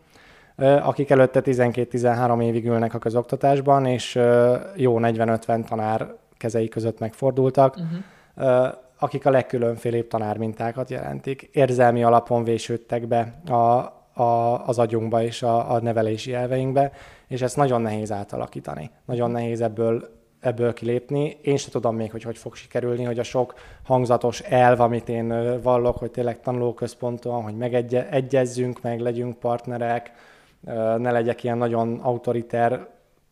[0.81, 4.19] akik előtte 12-13 évig ülnek a közoktatásban, és
[4.75, 8.67] jó 40-50 tanár kezei között megfordultak, uh-huh.
[8.99, 11.49] akik a legkülönfélébb tanármintákat jelentik.
[11.51, 13.53] Érzelmi alapon vésődtek be a,
[14.21, 16.91] a, az agyunkba és a, a nevelési elveinkbe,
[17.27, 18.89] és ezt nagyon nehéz átalakítani.
[19.05, 21.37] Nagyon nehéz ebből ebből kilépni.
[21.41, 25.61] Én se tudom még, hogy hogy fog sikerülni, hogy a sok hangzatos elv, amit én
[25.61, 30.11] vallok, hogy tényleg tanulóközponton, hogy megegyezzünk, meg legyünk partnerek,
[30.97, 32.88] ne legyek ilyen nagyon autoriter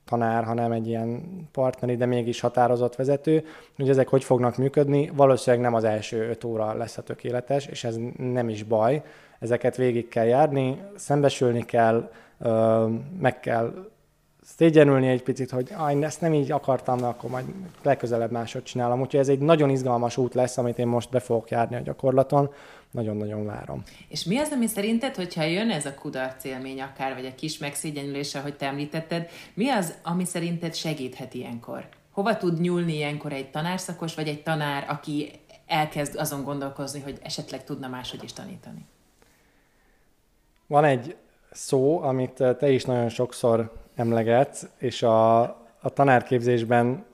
[0.06, 3.44] tanár, hanem egy ilyen partneri, de mégis határozott vezető,
[3.76, 7.84] hogy ezek hogy fognak működni, valószínűleg nem az első öt óra lesz a tökéletes, és
[7.84, 9.04] ez nem is baj.
[9.40, 12.12] Ezeket végig kell járni, szembesülni kell,
[13.20, 13.74] meg kell
[14.44, 17.46] szégyenülni egy picit, hogy ah, ezt nem így akartam, de akkor majd
[17.84, 19.02] legközelebb máshogy csinálom.
[19.02, 22.50] Úgyhogy ez egy nagyon izgalmas út lesz, amit én most be fogok járni a gyakorlaton.
[22.92, 23.84] Nagyon-nagyon várom.
[24.08, 27.58] És mi az, ami szerinted, hogyha jön ez a kudarc élmény akár, vagy a kis
[27.58, 31.88] megszégyenülése, hogy te említetted, mi az, ami szerinted segíthet ilyenkor?
[32.12, 35.32] Hova tud nyúlni ilyenkor egy tanárszakos, vagy egy tanár, aki
[35.68, 38.86] elkezd azon gondolkozni, hogy esetleg tudna máshogy is tanítani?
[40.68, 41.16] Van egy
[41.52, 45.42] szó, amit te is nagyon sokszor emlegetsz, és a,
[45.82, 47.06] a tanárképzésben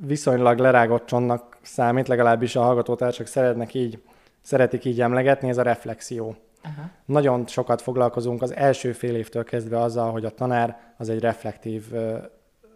[0.00, 4.02] viszonylag lerágott csontnak számít, legalábbis a hallgatótársak szeretnek így,
[4.44, 6.36] szeretik így emlegetni, ez a reflexió.
[6.62, 6.90] Aha.
[7.04, 11.84] Nagyon sokat foglalkozunk az első fél évtől kezdve azzal, hogy a tanár az egy reflektív
[11.92, 12.16] uh,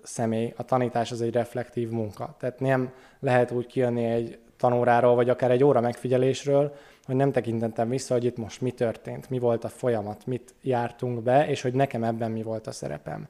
[0.03, 2.37] személy, a tanítás az egy reflektív munka.
[2.39, 7.89] Tehát nem lehet úgy kijönni egy tanóráról, vagy akár egy óra megfigyelésről, hogy nem tekintettem
[7.89, 11.75] vissza, hogy itt most mi történt, mi volt a folyamat, mit jártunk be, és hogy
[11.75, 13.29] nekem ebben mi volt a szerepem.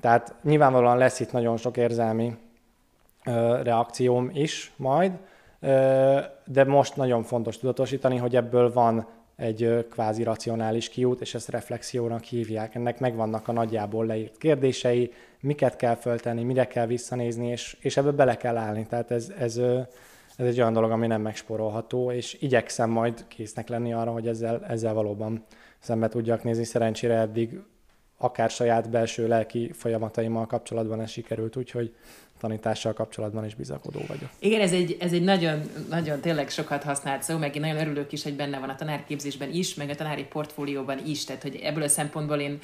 [0.00, 2.36] Tehát nyilvánvalóan lesz itt nagyon sok érzelmi
[3.24, 5.16] ö, reakcióm is majd, ö,
[6.46, 12.22] de most nagyon fontos tudatosítani, hogy ebből van egy kvázi racionális kiút, és ezt reflexiónak
[12.22, 12.74] hívják.
[12.74, 18.10] Ennek megvannak a nagyjából leírt kérdései, miket kell föltenni, mire kell visszanézni, és, és ebbe
[18.10, 18.86] bele kell állni.
[18.86, 19.60] Tehát ez, ez
[20.36, 24.64] ez egy olyan dolog, ami nem megspórolható, és igyekszem majd késznek lenni arra, hogy ezzel,
[24.64, 25.44] ezzel valóban
[25.78, 26.64] szembe tudjak nézni.
[26.64, 27.60] Szerencsére eddig
[28.18, 31.94] akár saját belső lelki folyamataimmal kapcsolatban ez sikerült, úgyhogy
[32.40, 34.28] tanítással kapcsolatban is bizakodó vagyok.
[34.38, 38.12] Igen, ez egy, ez egy nagyon, nagyon tényleg sokat használt szó, meg én nagyon örülök
[38.12, 41.82] is, hogy benne van a tanárképzésben is, meg a tanári portfólióban is, tehát hogy ebből
[41.82, 42.58] a szempontból én,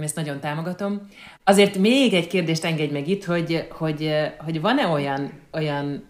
[0.00, 1.08] ezt nagyon támogatom.
[1.44, 4.12] Azért még egy kérdést engedj meg itt, hogy, hogy,
[4.44, 6.08] hogy van-e olyan, olyan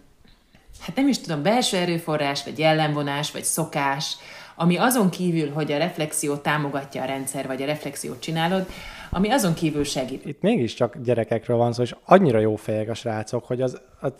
[0.79, 4.15] hát nem is tudom, belső erőforrás, vagy jellemvonás, vagy szokás,
[4.55, 8.65] ami azon kívül, hogy a reflexió támogatja a rendszer, vagy a reflexiót csinálod,
[9.11, 10.25] ami azon kívül segít.
[10.25, 14.13] Itt mégiscsak gyerekekről van szó, és annyira jó fejek a srácok, hogy az, az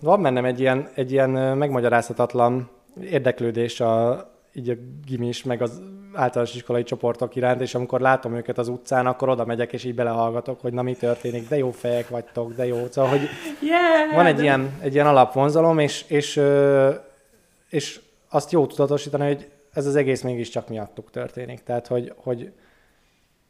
[0.00, 2.70] van bennem egy ilyen, egy ilyen megmagyarázhatatlan
[3.00, 4.74] érdeklődés a, így a
[5.06, 5.80] gimis, meg az
[6.12, 9.94] általános iskolai csoportok iránt, és amikor látom őket az utcán, akkor oda megyek, és így
[9.94, 12.86] belehallgatok, hogy na mi történik, de jó fejek vagytok, de jó.
[12.90, 13.20] Szóval, hogy
[13.60, 14.42] yeah, van egy, de...
[14.42, 16.40] ilyen, egy ilyen alapvonzalom, és, és,
[17.68, 21.62] és azt jó tudatosítani, hogy ez az egész mégiscsak miattuk történik.
[21.62, 22.52] Tehát, hogy, hogy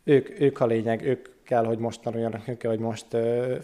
[0.05, 3.07] ők, ők a lényeg, ők kell, hogy most tanuljanak, ők kell, hogy most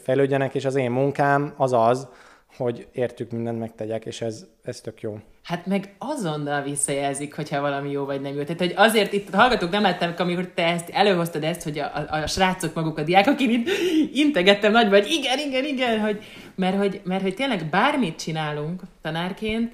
[0.03, 2.09] fejlődjenek, és az én munkám az az,
[2.57, 5.19] hogy értük mindent megtegyek, és ez, ez tök jó.
[5.43, 8.43] Hát meg azonnal visszajelzik, hogyha valami jó vagy nem jó.
[8.43, 12.17] Tehát, hogy azért itt hallgatók nem látták, amikor te ezt előhoztad ezt, hogy a, a,
[12.17, 13.69] a srácok maguk, a diákok, én itt
[14.13, 16.25] integettem nagy vagy, igen, igen, igen, hogy,
[16.55, 19.73] mert, hogy, mert hogy tényleg bármit csinálunk tanárként,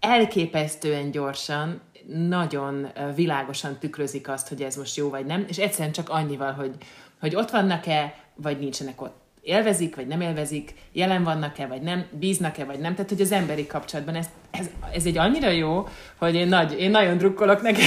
[0.00, 1.80] elképesztően gyorsan,
[2.14, 6.74] nagyon világosan tükrözik azt, hogy ez most jó vagy nem, és egyszerűen csak annyival, hogy,
[7.20, 12.64] hogy ott vannak-e, vagy nincsenek ott élvezik, vagy nem élvezik, jelen vannak-e, vagy nem, bíznak-e,
[12.64, 12.94] vagy nem.
[12.94, 16.90] Tehát, hogy az emberi kapcsolatban ez, ez, ez egy annyira jó, hogy én, nagy, én
[16.90, 17.84] nagyon drukkolok neked,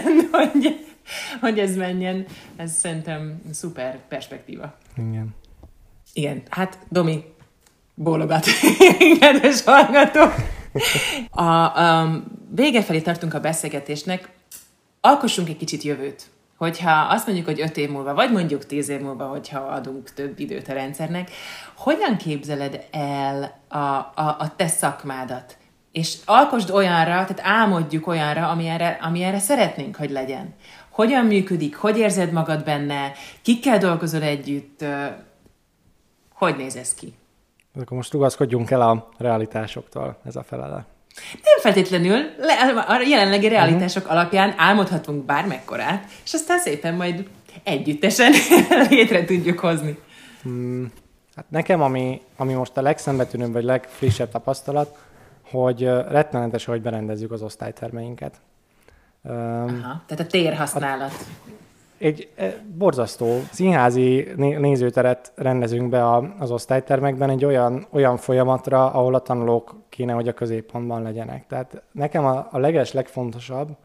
[0.32, 0.86] hogy,
[1.40, 2.26] hogy ez menjen.
[2.56, 4.74] Ez szerintem szuper perspektíva.
[4.96, 5.34] Igen.
[6.12, 7.24] Igen, hát Domi,
[7.94, 8.46] bólogat,
[9.20, 10.34] kedves hallgatók.
[11.30, 12.22] A, a
[12.54, 14.28] vége felé tartunk a beszélgetésnek,
[15.00, 19.00] alkossunk egy kicsit jövőt hogyha azt mondjuk, hogy öt év múlva, vagy mondjuk tíz év
[19.00, 21.30] múlva, hogyha adunk több időt a rendszernek,
[21.76, 25.56] hogyan képzeled el a, a, a te szakmádat?
[25.92, 30.54] És alkosd olyanra, tehát álmodjuk olyanra, ami erre, ami erre szeretnénk, hogy legyen.
[30.90, 33.12] Hogyan működik, hogy érzed magad benne,
[33.42, 34.84] kikkel dolgozol együtt,
[36.34, 37.14] hogy néz ez ki?
[37.80, 40.84] Akkor most rugaszkodjunk el a realitásoktól, ez a felelet.
[41.32, 42.54] Nem feltétlenül, le,
[42.86, 44.18] a jelenlegi realitások uh-huh.
[44.18, 47.28] alapján álmodhatunk bármekkorát, és aztán szépen majd
[47.62, 48.32] együttesen
[48.90, 49.98] létre tudjuk hozni.
[50.42, 50.92] Hmm,
[51.36, 54.98] Hát nekem, ami, ami most a legszembetűnőbb, vagy legfrissebb tapasztalat,
[55.50, 58.40] hogy rettenetes, hogy berendezzük az osztálytermeinket.
[59.22, 61.12] Aha, tehát a térhasználat.
[61.12, 61.54] A,
[61.98, 62.28] egy
[62.78, 70.12] borzasztó színházi nézőteret rendezünk be az osztálytermekben egy olyan, olyan folyamatra, ahol a tanulók kéne,
[70.12, 71.46] hogy a középpontban legyenek.
[71.46, 73.76] Tehát nekem a, a leges legfontosabb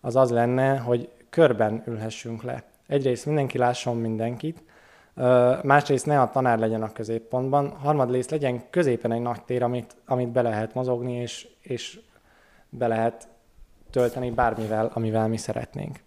[0.00, 2.62] az az lenne, hogy körben ülhessünk le.
[2.86, 4.62] Egyrészt mindenki lásson mindenkit,
[5.62, 10.28] másrészt ne a tanár legyen a középpontban, harmadrészt legyen középen egy nagy tér, amit, amit
[10.28, 12.00] be lehet mozogni, és, és
[12.68, 13.28] be lehet
[13.90, 16.00] tölteni bármivel, amivel mi szeretnénk.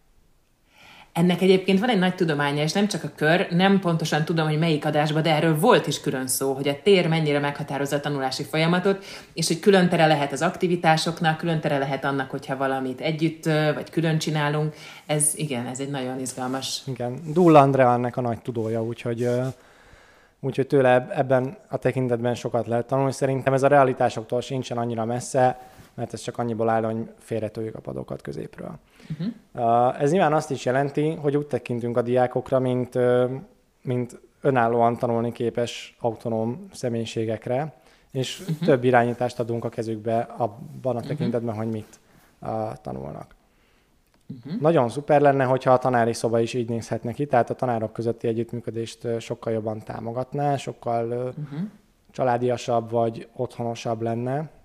[1.18, 4.60] Ennek egyébként van egy nagy tudománya, és nem csak a kör, nem pontosan tudom, hogy
[4.60, 8.44] melyik adásban, de erről volt is külön szó, hogy a tér mennyire meghatározza a tanulási
[8.44, 13.46] folyamatot, és hogy külön tere lehet az aktivitásoknak, külön tere lehet annak, hogyha valamit együtt
[13.74, 14.76] vagy külön csinálunk.
[15.06, 16.82] Ez igen, ez egy nagyon izgalmas.
[16.86, 19.30] Igen, Dull Andrea ennek a nagy tudója, úgyhogy
[20.40, 23.12] Úgyhogy tőle ebben a tekintetben sokat lehet tanulni.
[23.12, 25.60] Szerintem ez a realitásoktól sincsen annyira messze,
[25.98, 28.80] mert ez csak annyiból áll, hogy félretőjük a padokat középről.
[29.10, 30.02] Uh-huh.
[30.02, 32.98] Ez nyilván azt is jelenti, hogy úgy tekintünk a diákokra, mint,
[33.82, 37.74] mint önállóan tanulni képes autonóm személyiségekre,
[38.12, 38.58] és uh-huh.
[38.58, 41.08] több irányítást adunk a kezükbe abban a mhm.
[41.08, 41.64] tekintetben, uh-huh.
[41.64, 42.00] hogy mit
[42.40, 43.36] uh, tanulnak.
[44.46, 44.62] Uh-huh.
[44.62, 48.28] Nagyon szuper lenne, hogyha a tanári szoba is így nézhetne ki, tehát a tanárok közötti
[48.28, 51.60] együttműködést sokkal jobban támogatná, sokkal uh-huh.
[52.12, 54.56] családiasabb vagy otthonosabb lenne.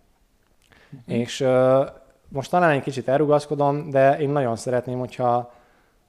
[0.93, 1.19] Uh-huh.
[1.19, 1.89] És uh,
[2.29, 5.53] most talán egy kicsit elrugaszkodom, de én nagyon szeretném, hogyha,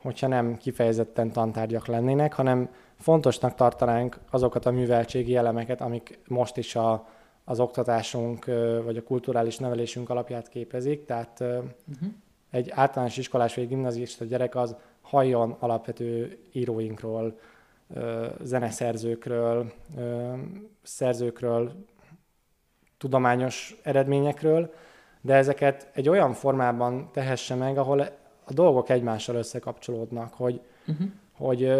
[0.02, 2.70] hogyha nem kifejezetten tantárgyak lennének, hanem
[3.00, 7.08] fontosnak tartanánk azokat a műveltségi elemeket, amik most is a,
[7.44, 8.46] az oktatásunk
[8.84, 11.06] vagy a kulturális nevelésünk alapját képezik.
[11.06, 12.10] Tehát uh-huh.
[12.52, 17.38] egy általános iskolás vagy gimnazista gyerek az halljon alapvető íróinkról,
[18.42, 19.72] zeneszerzőkről,
[20.84, 21.72] szerzőkről,
[23.04, 24.74] tudományos eredményekről,
[25.22, 28.00] de ezeket egy olyan formában tehesse meg, ahol
[28.46, 31.08] a dolgok egymással összekapcsolódnak, hogy, uh-huh.
[31.38, 31.72] hogy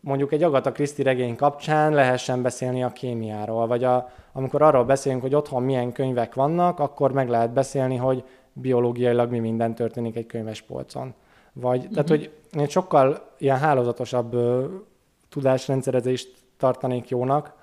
[0.00, 5.22] mondjuk egy Agatha Christie regény kapcsán lehessen beszélni a kémiáról, vagy a, amikor arról beszélünk,
[5.22, 10.26] hogy otthon milyen könyvek vannak, akkor meg lehet beszélni, hogy biológiailag mi minden történik egy
[10.26, 11.14] könyvespolcon.
[11.52, 11.92] Vagy, uh-huh.
[11.92, 14.64] tehát, hogy én sokkal ilyen hálózatosabb ö,
[15.28, 17.62] tudásrendszerezést tartanék jónak,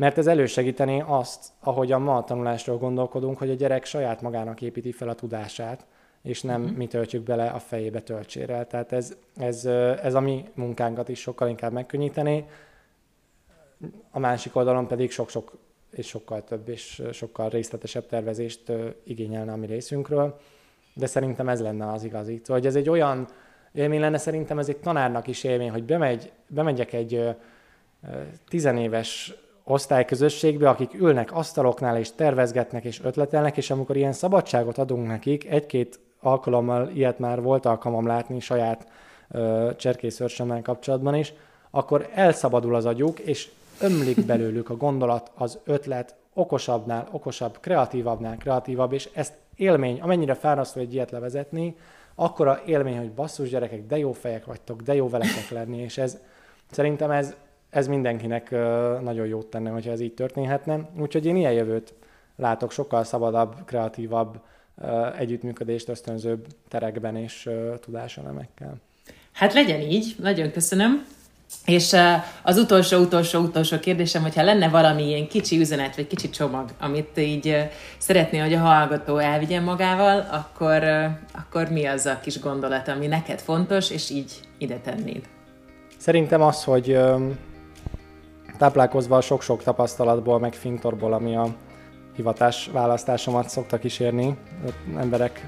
[0.00, 4.92] mert ez elősegíteni azt, ahogyan ma a tanulásról gondolkodunk, hogy a gyerek saját magának építi
[4.92, 5.86] fel a tudását,
[6.22, 6.76] és nem uh-huh.
[6.76, 8.66] mi töltjük bele a fejébe töltsérrel.
[8.66, 9.64] Tehát ez, ez,
[10.02, 12.46] ez a mi munkánkat is sokkal inkább megkönnyíteni,
[14.10, 15.58] a másik oldalon pedig sok-sok
[15.90, 18.72] és sokkal több és sokkal részletesebb tervezést
[19.04, 20.40] igényelne a mi részünkről,
[20.94, 22.36] de szerintem ez lenne az igazi.
[22.36, 23.28] Szóval, hogy ez egy olyan
[23.72, 27.36] élmény lenne, szerintem ez egy tanárnak is élmény, hogy bemegy, bemegyek egy
[28.48, 29.34] tizenéves
[29.64, 36.00] osztályközösségbe, akik ülnek asztaloknál és tervezgetnek és ötletelnek, és amikor ilyen szabadságot adunk nekik, egy-két
[36.20, 38.86] alkalommal ilyet már volt alkalmam látni saját
[39.76, 41.32] cserkészőrsömmel kapcsolatban is,
[41.70, 48.92] akkor elszabadul az agyuk, és ömlik belőlük a gondolat, az ötlet, okosabbnál okosabb, kreatívabbnál kreatívabb,
[48.92, 51.76] és ezt élmény, amennyire fárasztó egy ilyet levezetni,
[52.14, 55.98] akkor a élmény, hogy basszus gyerekek, de jó fejek vagytok, de jó veletek lenni, és
[55.98, 56.18] ez
[56.70, 57.34] szerintem ez
[57.70, 58.50] ez mindenkinek
[59.02, 60.88] nagyon jót tenne, hogyha ez így történhetne.
[61.00, 61.94] Úgyhogy én ilyen jövőt
[62.36, 64.40] látok, sokkal szabadabb, kreatívabb,
[65.18, 68.74] együttműködést ösztönzőbb terekben és tudáselemekkel.
[69.32, 71.04] Hát legyen így, nagyon köszönöm.
[71.64, 71.96] És
[72.42, 77.18] az utolsó, utolsó, utolsó kérdésem, hogyha lenne valami ilyen kicsi üzenet, vagy kicsi csomag, amit
[77.18, 77.56] így
[77.98, 80.82] szeretné, hogy a hallgató elvigyen magával, akkor,
[81.32, 85.22] akkor mi az a kis gondolat, ami neked fontos, és így ide tennéd?
[85.96, 86.98] Szerintem az, hogy
[88.60, 91.46] táplálkozva a sok-sok tapasztalatból, meg fintorból, ami a
[92.16, 94.36] hivatás választásomat szokta kísérni
[94.96, 95.46] emberek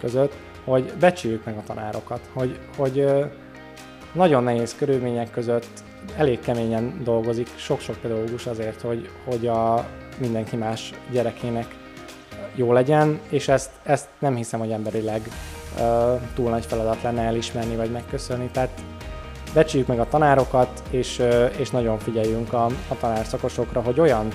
[0.00, 0.32] között,
[0.64, 3.06] hogy becsüljük meg a tanárokat, hogy, hogy
[4.12, 5.82] nagyon nehéz körülmények között
[6.16, 9.86] elég keményen dolgozik sok-sok pedagógus azért, hogy, hogy a
[10.18, 11.76] mindenki más gyerekének
[12.54, 15.28] jó legyen, és ezt, ezt nem hiszem, hogy emberileg
[15.78, 18.48] uh, túl nagy feladat lenne elismerni vagy megköszönni.
[18.52, 18.70] Tehát
[19.52, 21.22] becsüljük meg a tanárokat, és,
[21.56, 24.28] és nagyon figyeljünk a, a tanárszakosokra, hogy olyan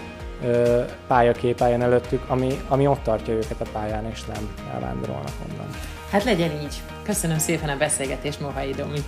[0.44, 5.68] ö, pályakép álljon előttük, ami, ami ott tartja őket a pályán, és nem elvándorolnak onnan.
[6.12, 6.82] Hát legyen így.
[7.04, 9.00] Köszönöm szépen a beszélgetést, Mohai Domi.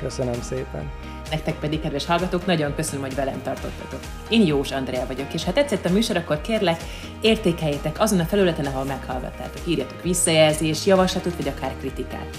[0.00, 0.90] Köszönöm szépen.
[1.30, 4.00] Nektek pedig, kedves hallgatók, nagyon köszönöm, hogy velem tartottatok.
[4.28, 6.80] Én Jós Andrea vagyok, és ha tetszett a műsor, akkor kérlek,
[7.20, 9.66] értékeljétek azon a felületen, ahol meghallgattátok.
[9.66, 12.36] Írjatok visszajelzés, javaslatot, vagy akár kritikát.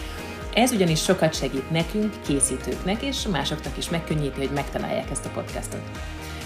[0.55, 5.81] Ez ugyanis sokat segít nekünk, készítőknek, és másoknak is megkönnyíti, hogy megtalálják ezt a podcastot.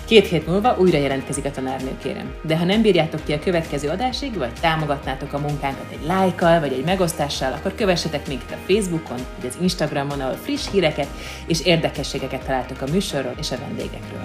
[0.05, 2.33] Két hét múlva újra jelentkezik a tanárnő, kérem.
[2.41, 6.73] De ha nem bírjátok ki a következő adásig, vagy támogatnátok a munkánkat egy lájkkal, vagy
[6.73, 11.07] egy megosztással, akkor kövessetek minket a Facebookon, vagy az Instagramon, ahol friss híreket
[11.47, 14.23] és érdekességeket találtok a műsorról és a vendégekről.